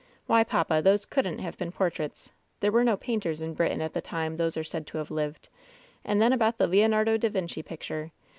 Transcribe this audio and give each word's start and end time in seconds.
Why, 0.25 0.43
papa, 0.43 0.81
those 0.83 1.05
couldn^t 1.05 1.41
have 1.41 1.59
been 1.59 1.71
portraits 1.71 2.29
1 2.29 2.33
There 2.61 2.71
were 2.71 2.83
no 2.83 2.97
painters 2.97 3.39
in 3.39 3.53
Britain 3.53 3.81
at 3.83 3.93
the 3.93 4.01
time 4.01 4.35
those 4.37 4.57
are 4.57 4.63
said 4.63 4.87
to 4.87 4.97
have 4.97 5.11
lived. 5.11 5.47
And 6.03 6.19
then 6.19 6.33
about 6.33 6.57
the 6.57 6.65
Leonardo 6.65 7.17
da 7.17 7.29
Vinci 7.29 7.61
picture 7.61 8.11